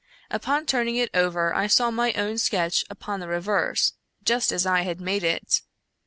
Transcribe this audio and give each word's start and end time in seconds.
Upon 0.31 0.65
turning 0.65 0.95
it 0.95 1.11
over, 1.13 1.53
I 1.53 1.67
saw 1.67 1.91
my 1.91 2.11
own 2.13 2.39
sketch 2.39 2.83
upon 2.89 3.19
the 3.19 3.27
re 3.27 3.37
verse, 3.39 3.93
just 4.23 4.51
as 4.51 4.65
I 4.65 4.81
had 4.81 4.99
made 4.99 5.23
it. 5.23 5.61